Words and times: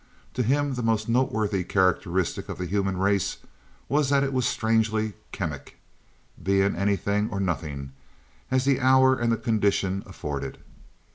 To 0.33 0.41
him 0.41 0.73
the 0.73 0.81
most 0.81 1.07
noteworthy 1.07 1.63
characteristic 1.63 2.49
of 2.49 2.57
the 2.57 2.65
human 2.65 2.97
race 2.97 3.37
was 3.87 4.09
that 4.09 4.23
it 4.23 4.33
was 4.33 4.47
strangely 4.47 5.13
chemic, 5.31 5.77
being 6.41 6.75
anything 6.75 7.29
or 7.29 7.39
nothing, 7.39 7.91
as 8.49 8.65
the 8.65 8.79
hour 8.81 9.15
and 9.15 9.31
the 9.31 9.37
condition 9.37 10.01
afforded. 10.07 10.57